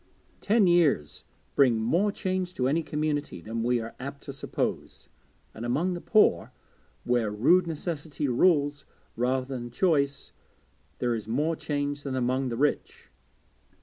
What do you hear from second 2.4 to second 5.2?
to any community than we are apt to suppose;